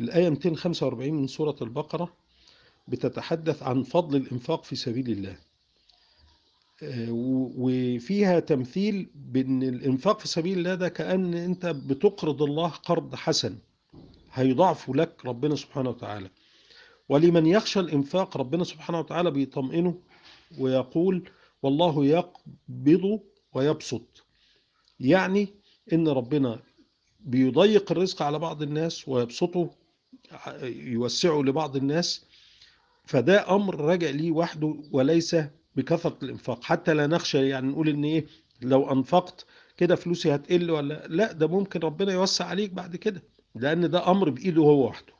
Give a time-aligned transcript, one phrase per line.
[0.00, 2.12] الآية 245 من سورة البقرة
[2.88, 5.36] بتتحدث عن فضل الإنفاق في سبيل الله.
[6.82, 7.08] آه،
[7.58, 13.58] وفيها تمثيل بأن الإنفاق في سبيل الله ده كأن أنت بتقرض الله قرض حسن
[14.32, 16.30] هيضاعفه لك ربنا سبحانه وتعالى.
[17.08, 19.98] ولمن يخشى الإنفاق ربنا سبحانه وتعالى بيطمئنه
[20.58, 21.28] ويقول
[21.62, 23.20] والله يقبض
[23.54, 24.24] ويبسط.
[25.00, 25.48] يعني
[25.92, 26.60] إن ربنا
[27.20, 29.70] بيضيق الرزق على بعض الناس ويبسطه
[30.62, 32.24] يوسعه لبعض الناس
[33.06, 35.36] فده أمر راجع ليه وحده وليس
[35.76, 36.64] بكثرة الإنفاق.
[36.64, 38.26] حتى لا نخشى يعني نقول إن إيه
[38.62, 39.46] لو أنفقت
[39.76, 43.22] كده فلوسي هتقل ولا لأ ده ممكن ربنا يوسع عليك بعد كده
[43.54, 45.13] لأن ده أمر بإيده هو وحده.